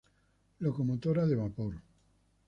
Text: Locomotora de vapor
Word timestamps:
Locomotora 0.61 1.27
de 1.27 1.35
vapor 1.35 1.75